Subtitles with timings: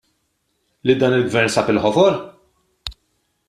[0.91, 2.13] Li dan il-Gvern sab il-ħofor?